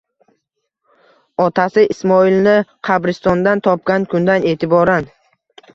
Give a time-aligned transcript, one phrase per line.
[1.45, 2.57] Otasi Ismoilni
[2.91, 5.15] qabristondan topgan kundan e'tiboran